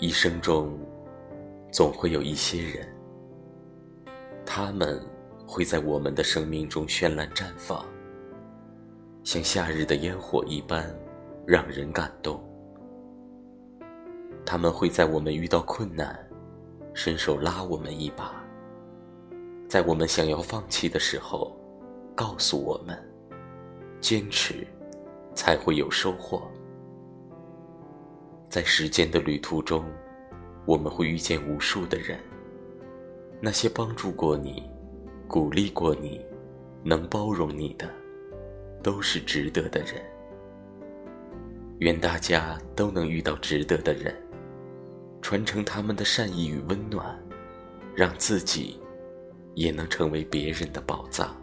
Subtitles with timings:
[0.00, 0.78] 一生中，
[1.70, 2.88] 总会有一些人，
[4.46, 4.98] 他们
[5.46, 7.84] 会在我们的生命中绚烂绽放，
[9.22, 10.90] 像夏日的烟火一般，
[11.46, 12.42] 让人感动。
[14.46, 16.18] 他们会在我们遇到困难，
[16.94, 18.32] 伸手拉我们一把；
[19.68, 21.54] 在我们想要放弃的时候，
[22.14, 22.98] 告诉我们，
[24.00, 24.66] 坚持
[25.34, 26.50] 才会有收获。
[28.50, 29.84] 在时间的旅途中，
[30.66, 32.18] 我们会遇见无数的人。
[33.40, 34.68] 那些帮助过你、
[35.28, 36.20] 鼓励过你、
[36.82, 37.88] 能包容你的，
[38.82, 40.02] 都是值得的人。
[41.78, 44.12] 愿大家都能遇到值得的人，
[45.22, 47.16] 传承他们的善意与温暖，
[47.94, 48.80] 让自己
[49.54, 51.36] 也能成为别人的宝藏。